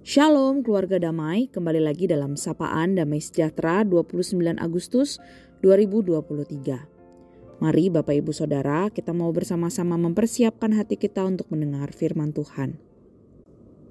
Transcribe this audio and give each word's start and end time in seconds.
Shalom 0.00 0.64
keluarga 0.64 0.96
damai, 0.96 1.52
kembali 1.52 1.84
lagi 1.84 2.08
dalam 2.08 2.32
Sapaan 2.32 2.96
Damai 2.96 3.20
Sejahtera 3.20 3.84
29 3.84 4.56
Agustus 4.56 5.20
2023. 5.60 7.60
Mari 7.60 7.92
Bapak 7.92 8.16
Ibu 8.16 8.32
Saudara, 8.32 8.88
kita 8.88 9.12
mau 9.12 9.28
bersama-sama 9.28 10.00
mempersiapkan 10.00 10.72
hati 10.72 10.96
kita 10.96 11.20
untuk 11.28 11.52
mendengar 11.52 11.92
firman 11.92 12.32
Tuhan. 12.32 12.80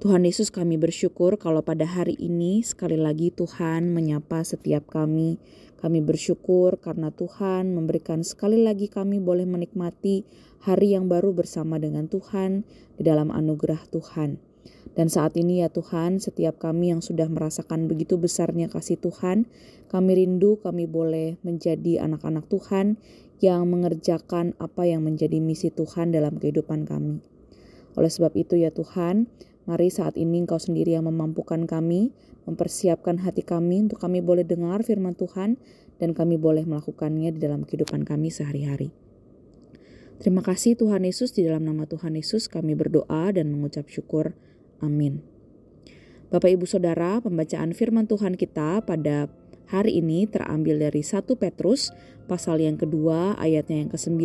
Tuhan 0.01 0.25
Yesus 0.25 0.49
kami 0.49 0.81
bersyukur 0.81 1.37
kalau 1.37 1.61
pada 1.61 1.85
hari 1.85 2.17
ini 2.17 2.65
sekali 2.65 2.97
lagi 2.97 3.29
Tuhan 3.29 3.93
menyapa 3.93 4.41
setiap 4.41 4.89
kami. 4.89 5.37
Kami 5.77 6.01
bersyukur 6.01 6.81
karena 6.81 7.13
Tuhan 7.13 7.77
memberikan 7.77 8.25
sekali 8.25 8.65
lagi 8.65 8.89
kami 8.89 9.21
boleh 9.21 9.45
menikmati 9.45 10.25
hari 10.65 10.97
yang 10.97 11.05
baru 11.05 11.37
bersama 11.37 11.77
dengan 11.77 12.09
Tuhan 12.09 12.65
di 12.97 13.05
dalam 13.05 13.29
anugerah 13.29 13.85
Tuhan. 13.93 14.48
Dan 14.97 15.07
saat 15.07 15.37
ini 15.39 15.63
ya 15.63 15.69
Tuhan, 15.71 16.19
setiap 16.19 16.59
kami 16.59 16.91
yang 16.91 16.99
sudah 16.99 17.29
merasakan 17.31 17.87
begitu 17.87 18.19
besarnya 18.19 18.67
kasih 18.67 18.99
Tuhan, 18.99 19.47
kami 19.87 20.11
rindu 20.17 20.59
kami 20.59 20.89
boleh 20.89 21.39
menjadi 21.45 22.03
anak-anak 22.03 22.49
Tuhan 22.51 22.99
yang 23.39 23.63
mengerjakan 23.71 24.59
apa 24.59 24.83
yang 24.83 25.07
menjadi 25.07 25.39
misi 25.39 25.71
Tuhan 25.71 26.11
dalam 26.11 26.35
kehidupan 26.35 26.83
kami. 26.83 27.23
Oleh 27.95 28.11
sebab 28.11 28.35
itu 28.35 28.59
ya 28.59 28.75
Tuhan, 28.75 29.31
mari 29.63 29.87
saat 29.87 30.19
ini 30.19 30.43
Engkau 30.43 30.59
sendiri 30.59 30.99
yang 30.99 31.07
memampukan 31.07 31.63
kami, 31.63 32.11
mempersiapkan 32.43 33.23
hati 33.23 33.45
kami 33.45 33.87
untuk 33.87 34.03
kami 34.03 34.19
boleh 34.19 34.43
dengar 34.43 34.83
firman 34.83 35.15
Tuhan 35.15 35.55
dan 36.01 36.11
kami 36.11 36.35
boleh 36.35 36.67
melakukannya 36.67 37.31
di 37.35 37.39
dalam 37.39 37.63
kehidupan 37.63 38.03
kami 38.03 38.33
sehari-hari. 38.33 38.91
Terima 40.19 40.43
kasih 40.43 40.75
Tuhan 40.75 41.07
Yesus, 41.07 41.31
di 41.31 41.47
dalam 41.47 41.63
nama 41.63 41.87
Tuhan 41.87 42.19
Yesus 42.19 42.51
kami 42.51 42.75
berdoa 42.75 43.31
dan 43.31 43.55
mengucap 43.55 43.87
syukur. 43.87 44.35
Amin. 44.79 45.23
Bapak 46.29 46.49
Ibu 46.53 46.69
Saudara, 46.69 47.19
pembacaan 47.19 47.73
firman 47.73 48.05
Tuhan 48.05 48.37
kita 48.37 48.85
pada 48.85 49.27
hari 49.69 49.97
ini 49.97 50.29
terambil 50.29 50.77
dari 50.77 51.01
1 51.01 51.25
Petrus 51.35 51.89
pasal 52.29 52.61
yang 52.61 52.77
kedua 52.77 53.33
ayatnya 53.41 53.81
yang 53.81 53.89
ke-9 53.89 54.21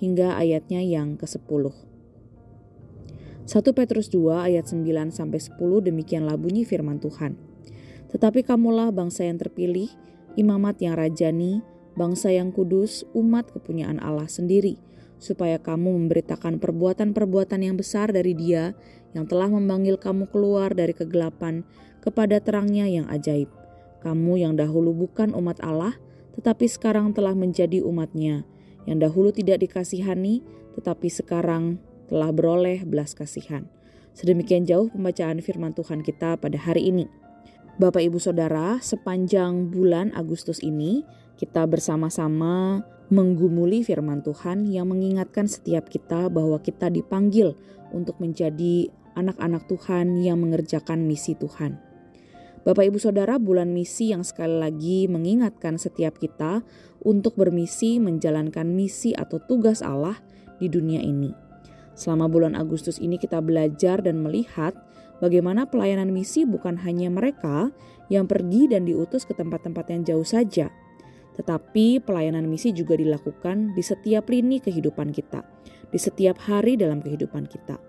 hingga 0.00 0.36
ayatnya 0.36 0.80
yang 0.80 1.20
ke-10. 1.20 1.70
1 3.50 3.76
Petrus 3.76 4.06
2 4.14 4.46
ayat 4.48 4.64
9 4.70 5.10
sampai 5.10 5.40
10 5.42 5.58
demikianlah 5.92 6.40
bunyi 6.40 6.64
firman 6.64 7.02
Tuhan. 7.02 7.36
Tetapi 8.10 8.42
kamulah 8.42 8.90
bangsa 8.90 9.28
yang 9.28 9.38
terpilih, 9.38 9.92
imamat 10.38 10.80
yang 10.82 10.96
rajani, 10.96 11.60
bangsa 11.98 12.32
yang 12.32 12.50
kudus, 12.50 13.04
umat 13.12 13.50
kepunyaan 13.52 14.00
Allah 14.00 14.26
sendiri, 14.26 14.78
supaya 15.20 15.60
kamu 15.60 15.94
memberitakan 15.94 16.56
perbuatan-perbuatan 16.58 17.60
yang 17.60 17.76
besar 17.76 18.10
dari 18.10 18.32
Dia 18.32 18.72
yang 19.12 19.28
telah 19.28 19.52
memanggil 19.52 20.00
kamu 20.00 20.26
keluar 20.32 20.72
dari 20.72 20.96
kegelapan 20.96 21.62
kepada 22.00 22.40
terangnya 22.40 22.88
yang 22.88 23.06
ajaib. 23.12 23.52
Kamu 24.00 24.40
yang 24.40 24.56
dahulu 24.56 24.96
bukan 24.96 25.36
umat 25.36 25.60
Allah, 25.60 26.00
tetapi 26.40 26.64
sekarang 26.64 27.12
telah 27.12 27.36
menjadi 27.36 27.84
umatnya, 27.84 28.48
yang 28.88 28.96
dahulu 28.96 29.28
tidak 29.28 29.60
dikasihani, 29.60 30.40
tetapi 30.80 31.12
sekarang 31.12 31.76
telah 32.08 32.32
beroleh 32.32 32.80
belas 32.88 33.12
kasihan. 33.12 33.68
Sedemikian 34.16 34.64
jauh 34.64 34.88
pembacaan 34.88 35.44
firman 35.44 35.76
Tuhan 35.76 36.00
kita 36.00 36.40
pada 36.40 36.56
hari 36.56 36.88
ini. 36.88 37.06
Bapak 37.76 38.00
Ibu 38.04 38.16
Saudara, 38.16 38.80
sepanjang 38.80 39.68
bulan 39.68 40.12
Agustus 40.16 40.60
ini 40.64 41.04
kita 41.36 41.64
bersama-sama 41.64 42.84
menggumuli 43.10 43.82
firman 43.82 44.22
Tuhan 44.22 44.70
yang 44.70 44.86
mengingatkan 44.88 45.50
setiap 45.50 45.90
kita 45.90 46.30
bahwa 46.30 46.62
kita 46.62 46.86
dipanggil 46.86 47.58
untuk 47.90 48.22
menjadi 48.22 48.86
anak-anak 49.18 49.66
Tuhan 49.66 50.22
yang 50.22 50.38
mengerjakan 50.38 51.04
misi 51.04 51.34
Tuhan. 51.34 51.90
Bapak 52.60 52.92
Ibu 52.92 53.02
Saudara, 53.02 53.40
bulan 53.40 53.72
misi 53.74 54.14
yang 54.14 54.22
sekali 54.22 54.62
lagi 54.62 54.98
mengingatkan 55.10 55.80
setiap 55.80 56.20
kita 56.20 56.62
untuk 57.02 57.34
bermisi 57.34 57.98
menjalankan 57.98 58.68
misi 58.68 59.16
atau 59.16 59.40
tugas 59.42 59.80
Allah 59.80 60.20
di 60.60 60.68
dunia 60.68 61.00
ini. 61.00 61.32
Selama 61.96 62.28
bulan 62.28 62.54
Agustus 62.54 63.00
ini 63.00 63.16
kita 63.16 63.40
belajar 63.40 64.04
dan 64.04 64.20
melihat 64.20 64.76
bagaimana 65.24 65.66
pelayanan 65.66 66.12
misi 66.12 66.44
bukan 66.44 66.78
hanya 66.84 67.08
mereka 67.08 67.72
yang 68.12 68.28
pergi 68.28 68.68
dan 68.70 68.84
diutus 68.84 69.24
ke 69.24 69.32
tempat-tempat 69.32 69.88
yang 69.90 70.02
jauh 70.04 70.28
saja, 70.28 70.68
tetapi 71.40 72.04
pelayanan 72.04 72.44
misi 72.44 72.76
juga 72.76 73.00
dilakukan 73.00 73.72
di 73.72 73.80
setiap 73.80 74.28
lini 74.28 74.60
kehidupan 74.60 75.08
kita, 75.08 75.40
di 75.88 75.96
setiap 75.96 76.36
hari 76.44 76.76
dalam 76.76 77.00
kehidupan 77.00 77.48
kita. 77.48 77.80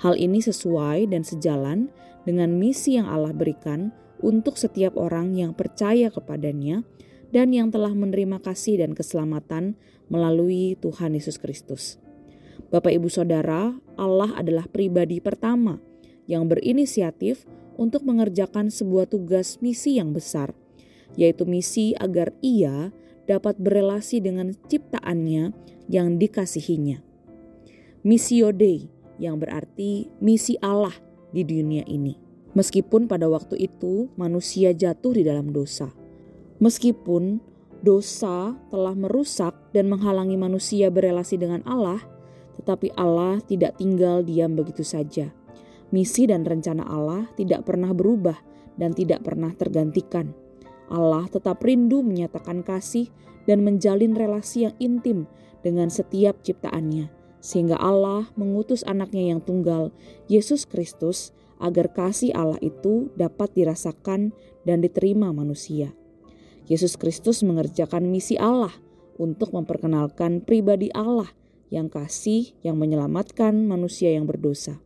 Hal 0.00 0.16
ini 0.16 0.40
sesuai 0.40 1.12
dan 1.12 1.20
sejalan 1.20 1.92
dengan 2.24 2.56
misi 2.56 2.96
yang 2.96 3.04
Allah 3.04 3.36
berikan 3.36 3.92
untuk 4.24 4.56
setiap 4.56 4.96
orang 4.96 5.36
yang 5.36 5.52
percaya 5.52 6.08
kepadanya 6.08 6.88
dan 7.36 7.52
yang 7.52 7.68
telah 7.68 7.92
menerima 7.92 8.40
kasih 8.40 8.80
dan 8.80 8.96
keselamatan 8.96 9.76
melalui 10.08 10.80
Tuhan 10.80 11.12
Yesus 11.12 11.36
Kristus. 11.36 12.00
Bapak, 12.72 12.96
ibu, 12.96 13.12
saudara, 13.12 13.76
Allah 14.00 14.32
adalah 14.40 14.64
pribadi 14.72 15.20
pertama 15.20 15.76
yang 16.24 16.48
berinisiatif 16.48 17.44
untuk 17.76 18.08
mengerjakan 18.08 18.72
sebuah 18.72 19.06
tugas 19.12 19.60
misi 19.60 20.00
yang 20.00 20.16
besar, 20.16 20.56
yaitu 21.16 21.48
misi 21.48 21.96
agar 21.96 22.32
Ia 22.44 22.92
dapat 23.26 23.58
berelasi 23.58 24.22
dengan 24.22 24.54
ciptaannya 24.54 25.50
yang 25.90 26.16
dikasihinya. 26.20 27.02
Missio 28.06 28.54
Dei 28.54 28.86
yang 29.18 29.40
berarti 29.42 30.06
misi 30.22 30.54
Allah 30.62 30.94
di 31.34 31.42
dunia 31.42 31.82
ini. 31.90 32.14
Meskipun 32.56 33.10
pada 33.10 33.28
waktu 33.28 33.58
itu 33.58 34.08
manusia 34.16 34.72
jatuh 34.72 35.12
di 35.12 35.26
dalam 35.26 35.52
dosa. 35.52 35.92
Meskipun 36.62 37.42
dosa 37.84 38.56
telah 38.72 38.94
merusak 38.96 39.52
dan 39.76 39.92
menghalangi 39.92 40.40
manusia 40.40 40.88
berelasi 40.88 41.36
dengan 41.36 41.60
Allah, 41.68 42.00
tetapi 42.56 42.96
Allah 42.96 43.44
tidak 43.44 43.76
tinggal 43.76 44.24
diam 44.24 44.56
begitu 44.56 44.80
saja. 44.80 45.28
Misi 45.92 46.24
dan 46.24 46.48
rencana 46.48 46.82
Allah 46.88 47.28
tidak 47.36 47.68
pernah 47.68 47.92
berubah 47.92 48.40
dan 48.80 48.96
tidak 48.96 49.22
pernah 49.22 49.52
tergantikan. 49.52 50.45
Allah 50.90 51.26
tetap 51.30 51.62
rindu 51.62 52.02
menyatakan 52.02 52.62
kasih 52.62 53.10
dan 53.46 53.62
menjalin 53.62 54.14
relasi 54.14 54.66
yang 54.66 54.74
intim 54.78 55.26
dengan 55.62 55.90
setiap 55.90 56.42
ciptaannya 56.42 57.16
sehingga 57.46 57.78
Allah 57.78 58.26
mengutus 58.34 58.82
anaknya 58.90 59.30
yang 59.30 59.38
tunggal, 59.38 59.94
Yesus 60.26 60.66
Kristus, 60.66 61.30
agar 61.62 61.94
kasih 61.94 62.34
Allah 62.34 62.58
itu 62.58 63.14
dapat 63.14 63.54
dirasakan 63.54 64.34
dan 64.66 64.82
diterima 64.82 65.30
manusia. 65.30 65.94
Yesus 66.66 66.98
Kristus 66.98 67.46
mengerjakan 67.46 68.10
misi 68.10 68.34
Allah 68.34 68.74
untuk 69.14 69.54
memperkenalkan 69.54 70.42
pribadi 70.42 70.90
Allah 70.90 71.30
yang 71.70 71.86
kasih 71.86 72.50
yang 72.66 72.82
menyelamatkan 72.82 73.54
manusia 73.62 74.10
yang 74.10 74.26
berdosa. 74.26 74.82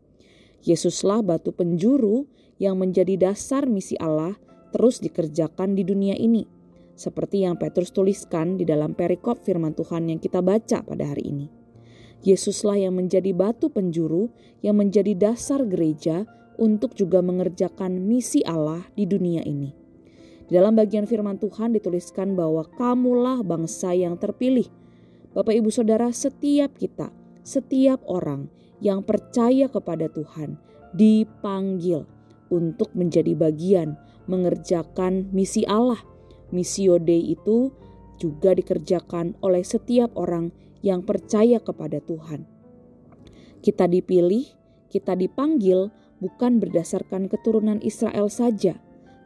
Yesuslah 0.60 1.24
batu 1.24 1.56
penjuru 1.56 2.28
yang 2.60 2.76
menjadi 2.76 3.32
dasar 3.32 3.64
misi 3.64 3.96
Allah 3.96 4.36
terus 4.70 5.02
dikerjakan 5.02 5.74
di 5.74 5.82
dunia 5.82 6.14
ini. 6.16 6.46
Seperti 6.94 7.46
yang 7.46 7.56
Petrus 7.56 7.90
tuliskan 7.90 8.60
di 8.60 8.68
dalam 8.68 8.92
perikop 8.92 9.40
firman 9.40 9.72
Tuhan 9.72 10.10
yang 10.12 10.20
kita 10.20 10.44
baca 10.44 10.84
pada 10.84 11.04
hari 11.08 11.32
ini. 11.32 11.46
Yesuslah 12.20 12.76
yang 12.76 13.00
menjadi 13.00 13.32
batu 13.32 13.72
penjuru 13.72 14.28
yang 14.60 14.76
menjadi 14.76 15.16
dasar 15.16 15.64
gereja 15.64 16.28
untuk 16.60 16.92
juga 16.92 17.24
mengerjakan 17.24 17.96
misi 18.04 18.44
Allah 18.44 18.84
di 18.92 19.08
dunia 19.08 19.40
ini. 19.48 19.72
Di 20.44 20.52
dalam 20.58 20.76
bagian 20.76 21.08
firman 21.08 21.40
Tuhan 21.40 21.72
dituliskan 21.72 22.36
bahwa 22.36 22.68
kamulah 22.76 23.40
bangsa 23.40 23.96
yang 23.96 24.20
terpilih. 24.20 24.68
Bapak 25.32 25.56
Ibu 25.56 25.72
Saudara, 25.72 26.12
setiap 26.12 26.76
kita, 26.76 27.08
setiap 27.40 28.04
orang 28.04 28.52
yang 28.84 29.00
percaya 29.00 29.72
kepada 29.72 30.10
Tuhan 30.12 30.60
dipanggil 30.92 32.04
untuk 32.50 32.90
menjadi 32.98 33.32
bagian 33.38 33.94
mengerjakan 34.30 35.34
misi 35.34 35.66
Allah. 35.66 35.98
Misi 36.54 36.86
Dei 37.02 37.34
itu 37.34 37.74
juga 38.22 38.54
dikerjakan 38.54 39.34
oleh 39.42 39.66
setiap 39.66 40.14
orang 40.14 40.54
yang 40.86 41.02
percaya 41.02 41.58
kepada 41.58 41.98
Tuhan. 41.98 42.46
Kita 43.60 43.90
dipilih, 43.90 44.46
kita 44.88 45.18
dipanggil 45.18 45.90
bukan 46.22 46.62
berdasarkan 46.62 47.26
keturunan 47.26 47.82
Israel 47.82 48.30
saja, 48.30 48.78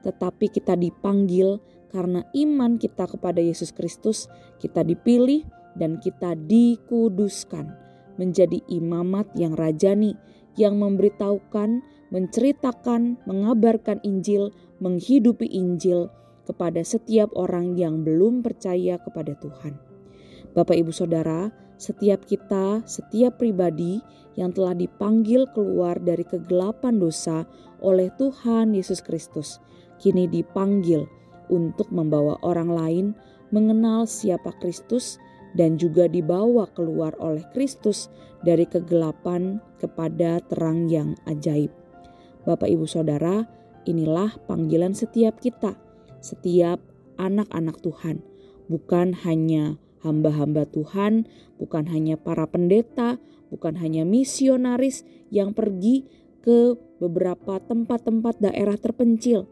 tetapi 0.03 0.51
kita 0.51 0.75
dipanggil 0.75 1.63
karena 1.95 2.27
iman 2.35 2.75
kita 2.77 3.07
kepada 3.07 3.39
Yesus 3.39 3.71
Kristus, 3.71 4.27
kita 4.59 4.83
dipilih 4.83 5.47
dan 5.79 6.03
kita 6.03 6.35
dikuduskan 6.35 7.71
menjadi 8.19 8.63
imamat 8.71 9.31
yang 9.35 9.55
rajani, 9.55 10.15
yang 10.55 10.79
memberitahukan, 10.79 11.83
menceritakan, 12.15 13.19
mengabarkan 13.27 13.99
Injil, 14.07 14.55
menghidupi 14.85 15.49
Injil 15.49 16.13
kepada 16.45 16.85
setiap 16.85 17.33
orang 17.33 17.73
yang 17.81 18.05
belum 18.05 18.45
percaya 18.45 19.01
kepada 19.01 19.33
Tuhan. 19.41 19.81
Bapak, 20.53 20.77
ibu, 20.77 20.93
saudara, 20.93 21.49
setiap 21.81 22.29
kita, 22.29 22.85
setiap 22.85 23.41
pribadi 23.41 24.05
yang 24.37 24.53
telah 24.53 24.77
dipanggil 24.77 25.49
keluar 25.57 25.97
dari 25.97 26.23
kegelapan 26.23 27.01
dosa 27.01 27.49
oleh 27.81 28.13
Tuhan 28.21 28.77
Yesus 28.77 29.01
Kristus, 29.01 29.59
kini 29.97 30.29
dipanggil 30.29 31.09
untuk 31.49 31.89
membawa 31.89 32.37
orang 32.45 32.71
lain 32.71 33.07
mengenal 33.51 34.05
siapa 34.05 34.53
Kristus 34.61 35.17
dan 35.55 35.81
juga 35.81 36.11
dibawa 36.11 36.67
keluar 36.75 37.15
oleh 37.23 37.43
Kristus 37.55 38.11
dari 38.43 38.67
kegelapan 38.69 39.63
kepada 39.79 40.43
terang 40.51 40.91
yang 40.91 41.15
ajaib. 41.25 41.71
Bapak, 42.45 42.69
ibu, 42.69 42.85
saudara, 42.85 43.47
inilah 43.85 44.37
panggilan 44.49 44.93
setiap 44.93 45.41
kita, 45.41 45.77
setiap 46.21 46.81
anak-anak 47.21 47.81
Tuhan, 47.81 48.25
bukan 48.67 49.15
hanya 49.25 49.77
hamba-hamba 50.05 50.69
Tuhan, 50.69 51.29
bukan 51.57 51.89
hanya 51.89 52.21
para 52.21 52.45
pendeta, 52.45 53.17
bukan 53.49 53.81
hanya 53.81 54.05
misionaris 54.05 55.07
yang 55.33 55.57
pergi 55.57 56.05
ke 56.45 56.77
beberapa 57.01 57.57
tempat-tempat 57.57 58.41
daerah 58.41 58.77
terpencil, 58.77 59.49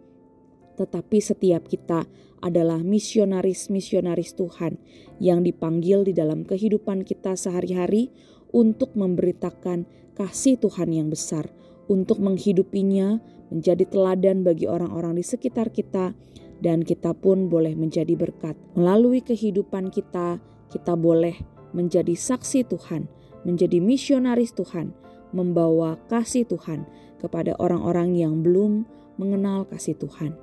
tetapi 0.76 1.19
setiap 1.25 1.64
kita 1.64 2.05
adalah 2.43 2.82
misionaris-misionaris 2.82 4.34
Tuhan 4.34 4.76
yang 5.23 5.46
dipanggil 5.46 6.05
di 6.05 6.12
dalam 6.12 6.43
kehidupan 6.43 7.06
kita 7.06 7.38
sehari-hari 7.38 8.11
untuk 8.52 8.93
memberitakan 8.99 9.88
kasih 10.12 10.61
Tuhan 10.61 10.93
yang 10.93 11.08
besar, 11.08 11.49
untuk 11.88 12.20
menghidupinya 12.20 13.23
menjadi 13.53 13.85
teladan 13.85 14.41
bagi 14.41 14.65
orang-orang 14.65 15.21
di 15.21 15.25
sekitar 15.25 15.69
kita, 15.69 16.17
dan 16.63 16.87
kita 16.87 17.13
pun 17.13 17.51
boleh 17.53 17.77
menjadi 17.77 18.15
berkat. 18.17 18.57
Melalui 18.79 19.21
kehidupan 19.21 19.93
kita, 19.93 20.39
kita 20.71 20.95
boleh 20.97 21.37
menjadi 21.77 22.15
saksi 22.17 22.65
Tuhan, 22.71 23.11
menjadi 23.43 23.83
misionaris 23.83 24.55
Tuhan, 24.57 24.95
membawa 25.35 25.99
kasih 26.09 26.47
Tuhan 26.47 26.87
kepada 27.19 27.59
orang-orang 27.59 28.15
yang 28.17 28.41
belum 28.41 28.89
mengenal 29.21 29.69
kasih 29.69 29.99
Tuhan. 29.99 30.39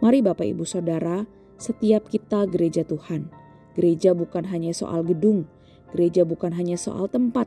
Mari 0.00 0.20
Bapak 0.22 0.46
Ibu 0.46 0.64
Saudara, 0.64 1.26
setiap 1.60 2.08
kita 2.08 2.48
gereja 2.48 2.86
Tuhan. 2.86 3.28
Gereja 3.76 4.16
bukan 4.16 4.48
hanya 4.48 4.72
soal 4.74 5.06
gedung, 5.06 5.46
gereja 5.94 6.26
bukan 6.26 6.52
hanya 6.56 6.74
soal 6.74 7.06
tempat, 7.06 7.46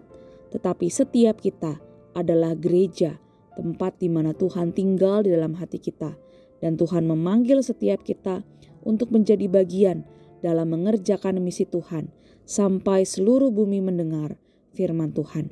tetapi 0.53 0.87
setiap 0.87 1.41
kita 1.41 1.81
adalah 2.13 2.53
gereja, 2.53 3.17
tempat 3.53 3.97
di 4.01 4.09
mana 4.09 4.33
Tuhan 4.33 4.73
tinggal 4.73 5.25
di 5.25 5.33
dalam 5.33 5.57
hati 5.57 5.77
kita 5.77 6.17
dan 6.63 6.79
Tuhan 6.79 7.05
memanggil 7.05 7.59
setiap 7.59 8.01
kita 8.07 8.41
untuk 8.83 9.11
menjadi 9.11 9.47
bagian 9.51 10.07
dalam 10.43 10.75
mengerjakan 10.75 11.39
misi 11.39 11.63
Tuhan 11.63 12.11
sampai 12.43 13.07
seluruh 13.07 13.51
bumi 13.51 13.79
mendengar 13.79 14.35
firman 14.75 15.15
Tuhan. 15.15 15.51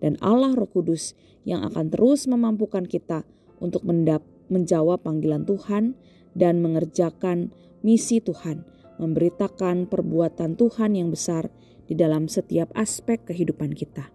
Dan 0.00 0.16
Allah 0.24 0.56
Roh 0.56 0.68
Kudus 0.68 1.12
yang 1.44 1.60
akan 1.64 1.92
terus 1.92 2.24
memampukan 2.24 2.88
kita 2.88 3.28
untuk 3.60 3.84
mendap 3.84 4.24
menjawab 4.48 5.04
panggilan 5.04 5.44
Tuhan 5.44 5.94
dan 6.32 6.64
mengerjakan 6.64 7.52
misi 7.84 8.20
Tuhan, 8.24 8.64
memberitakan 8.96 9.88
perbuatan 9.88 10.56
Tuhan 10.56 10.96
yang 10.96 11.12
besar 11.12 11.52
di 11.84 11.94
dalam 11.98 12.26
setiap 12.26 12.72
aspek 12.72 13.20
kehidupan 13.28 13.76
kita. 13.76 14.08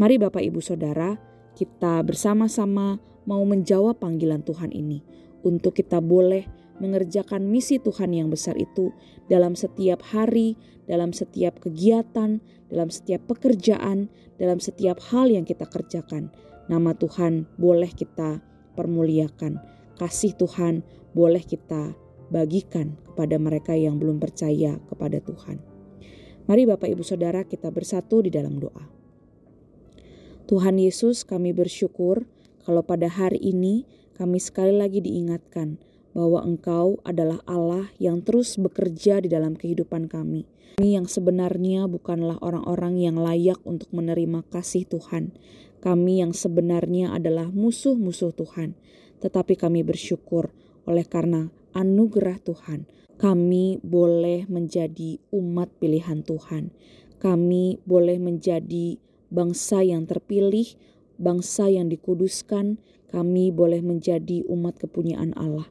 Mari 0.00 0.16
Bapak 0.16 0.40
Ibu 0.40 0.64
Saudara, 0.64 1.18
kita 1.56 2.02
bersama-sama 2.06 2.98
mau 3.28 3.42
menjawab 3.44 4.00
panggilan 4.00 4.42
Tuhan 4.42 4.72
ini 4.72 5.04
untuk 5.44 5.76
kita 5.76 6.02
boleh 6.02 6.46
mengerjakan 6.80 7.44
misi 7.44 7.76
Tuhan 7.76 8.16
yang 8.16 8.32
besar 8.32 8.56
itu 8.56 8.90
dalam 9.28 9.52
setiap 9.52 10.00
hari, 10.00 10.56
dalam 10.88 11.12
setiap 11.12 11.60
kegiatan, 11.60 12.40
dalam 12.72 12.88
setiap 12.88 13.20
pekerjaan, 13.28 14.08
dalam 14.40 14.58
setiap 14.58 14.98
hal 15.12 15.28
yang 15.28 15.44
kita 15.44 15.68
kerjakan. 15.68 16.32
Nama 16.72 16.96
Tuhan 16.96 17.46
boleh 17.60 17.92
kita 17.92 18.40
permuliakan, 18.74 19.60
kasih 20.00 20.32
Tuhan 20.40 20.80
boleh 21.12 21.44
kita 21.44 21.92
bagikan 22.30 22.96
kepada 23.10 23.36
mereka 23.36 23.74
yang 23.76 23.98
belum 24.00 24.22
percaya 24.22 24.78
kepada 24.88 25.18
Tuhan. 25.20 25.60
Mari 26.48 26.62
Bapak 26.66 26.88
Ibu 26.88 27.04
Saudara 27.04 27.44
kita 27.44 27.68
bersatu 27.70 28.24
di 28.24 28.30
dalam 28.32 28.56
doa. 28.56 28.99
Tuhan 30.50 30.82
Yesus 30.82 31.22
kami 31.22 31.54
bersyukur 31.54 32.26
kalau 32.66 32.82
pada 32.82 33.06
hari 33.06 33.38
ini 33.38 33.86
kami 34.18 34.42
sekali 34.42 34.74
lagi 34.74 34.98
diingatkan 34.98 35.78
bahwa 36.10 36.42
Engkau 36.42 36.98
adalah 37.06 37.38
Allah 37.46 37.86
yang 38.02 38.26
terus 38.26 38.58
bekerja 38.58 39.22
di 39.22 39.30
dalam 39.30 39.54
kehidupan 39.54 40.10
kami. 40.10 40.50
Kami 40.74 40.98
yang 40.98 41.06
sebenarnya 41.06 41.86
bukanlah 41.86 42.34
orang-orang 42.42 42.98
yang 42.98 43.14
layak 43.14 43.62
untuk 43.62 43.94
menerima 43.94 44.42
kasih 44.50 44.90
Tuhan. 44.90 45.38
Kami 45.78 46.18
yang 46.18 46.34
sebenarnya 46.34 47.14
adalah 47.14 47.46
musuh-musuh 47.54 48.34
Tuhan. 48.34 48.74
Tetapi 49.22 49.54
kami 49.54 49.86
bersyukur 49.86 50.50
oleh 50.82 51.06
karena 51.06 51.46
anugerah 51.78 52.42
Tuhan. 52.42 52.90
Kami 53.22 53.78
boleh 53.86 54.50
menjadi 54.50 55.14
umat 55.30 55.70
pilihan 55.78 56.26
Tuhan. 56.26 56.74
Kami 57.22 57.78
boleh 57.86 58.18
menjadi 58.18 58.98
bangsa 59.30 59.80
yang 59.86 60.04
terpilih, 60.04 60.76
bangsa 61.16 61.70
yang 61.70 61.88
dikuduskan, 61.88 62.82
kami 63.10 63.50
boleh 63.50 63.82
menjadi 63.82 64.46
umat 64.46 64.78
kepunyaan 64.78 65.34
Allah. 65.34 65.66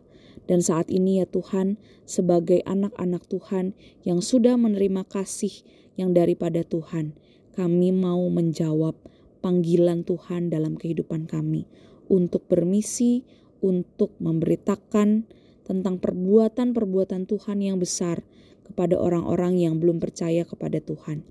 Dan 0.49 0.65
saat 0.65 0.89
ini 0.89 1.21
ya 1.21 1.29
Tuhan, 1.29 1.77
sebagai 2.09 2.65
anak-anak 2.65 3.29
Tuhan 3.29 3.77
yang 4.01 4.19
sudah 4.19 4.57
menerima 4.57 5.05
kasih 5.05 5.53
yang 5.93 6.17
daripada 6.17 6.65
Tuhan, 6.65 7.13
kami 7.53 7.93
mau 7.93 8.25
menjawab 8.33 8.97
panggilan 9.45 10.01
Tuhan 10.03 10.49
dalam 10.49 10.73
kehidupan 10.79 11.29
kami 11.29 11.69
untuk 12.09 12.49
bermisi, 12.49 13.23
untuk 13.61 14.15
memberitakan 14.17 15.29
tentang 15.67 16.01
perbuatan-perbuatan 16.01 17.29
Tuhan 17.29 17.61
yang 17.61 17.77
besar 17.77 18.25
kepada 18.65 18.97
orang-orang 18.97 19.61
yang 19.61 19.77
belum 19.77 20.01
percaya 20.01 20.45
kepada 20.45 20.81
Tuhan, 20.81 21.21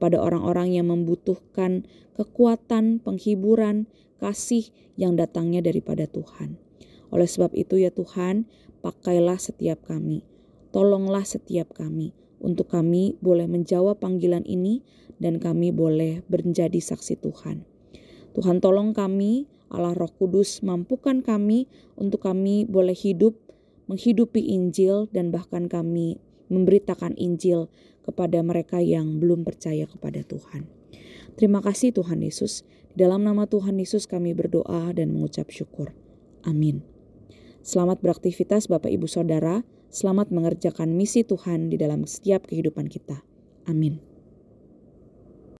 kepada 0.00 0.16
orang-orang 0.16 0.80
yang 0.80 0.88
membutuhkan 0.88 1.84
kekuatan, 2.16 3.04
penghiburan, 3.04 3.84
kasih 4.16 4.72
yang 4.96 5.12
datangnya 5.12 5.60
daripada 5.60 6.08
Tuhan. 6.08 6.56
Oleh 7.12 7.28
sebab 7.28 7.52
itu 7.52 7.76
ya 7.76 7.92
Tuhan, 7.92 8.48
pakailah 8.80 9.36
setiap 9.36 9.84
kami. 9.84 10.24
Tolonglah 10.72 11.28
setiap 11.28 11.76
kami 11.76 12.16
untuk 12.40 12.72
kami 12.72 13.20
boleh 13.20 13.44
menjawab 13.44 14.00
panggilan 14.00 14.40
ini 14.48 14.80
dan 15.20 15.36
kami 15.36 15.68
boleh 15.68 16.24
menjadi 16.32 16.80
saksi 16.80 17.20
Tuhan. 17.20 17.68
Tuhan 18.32 18.64
tolong 18.64 18.96
kami, 18.96 19.52
Allah 19.68 19.92
Roh 19.92 20.08
Kudus 20.16 20.64
mampukan 20.64 21.20
kami 21.20 21.68
untuk 22.00 22.24
kami 22.24 22.64
boleh 22.64 22.96
hidup 22.96 23.36
menghidupi 23.84 24.48
Injil 24.48 25.12
dan 25.12 25.28
bahkan 25.28 25.68
kami 25.68 26.16
memberitakan 26.50 27.16
Injil 27.16 27.70
kepada 28.04 28.42
mereka 28.42 28.82
yang 28.82 29.22
belum 29.22 29.46
percaya 29.46 29.86
kepada 29.86 30.26
Tuhan. 30.26 30.66
Terima 31.38 31.62
kasih 31.62 31.94
Tuhan 31.94 32.20
Yesus. 32.20 32.66
Dalam 32.92 33.22
nama 33.22 33.46
Tuhan 33.46 33.78
Yesus 33.78 34.10
kami 34.10 34.34
berdoa 34.34 34.90
dan 34.90 35.14
mengucap 35.14 35.48
syukur. 35.48 35.94
Amin. 36.42 36.82
Selamat 37.62 38.02
beraktivitas 38.02 38.66
Bapak 38.66 38.90
Ibu 38.90 39.06
Saudara, 39.06 39.62
selamat 39.94 40.34
mengerjakan 40.34 40.96
misi 40.96 41.22
Tuhan 41.22 41.70
di 41.70 41.78
dalam 41.78 42.02
setiap 42.08 42.50
kehidupan 42.50 42.90
kita. 42.90 43.22
Amin. 43.68 44.09